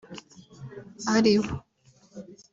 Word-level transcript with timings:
ari 1.15 1.33
bo 1.43 1.53